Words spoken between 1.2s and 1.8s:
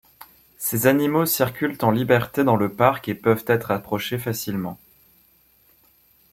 circulent